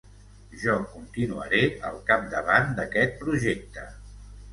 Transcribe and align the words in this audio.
Jo 0.61 0.77
continuaré 0.93 1.59
al 1.89 1.99
capdavant 2.07 2.73
d’aquest 2.79 3.13
projecte. 3.21 3.85